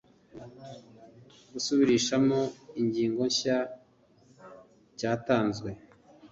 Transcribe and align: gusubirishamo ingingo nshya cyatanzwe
gusubirishamo 1.51 2.39
ingingo 2.81 3.21
nshya 3.31 3.57
cyatanzwe 4.97 5.69